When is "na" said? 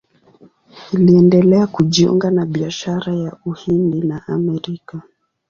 2.31-2.45, 4.01-4.27